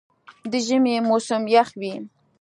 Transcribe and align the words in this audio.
د 0.51 0.53
ژمي 0.67 0.93
موسم 1.09 1.43
یخ 1.55 1.69
وي. 1.79 1.93